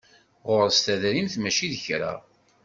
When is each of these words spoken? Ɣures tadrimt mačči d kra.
Ɣures 0.49 0.77
tadrimt 0.85 1.35
mačči 1.39 1.67
d 1.73 1.75
kra. 1.85 2.13